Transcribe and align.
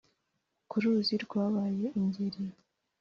ku 0.69 0.75
ruzi 0.83 1.15
rwabaye 1.25 1.85
ingeri 1.99 2.41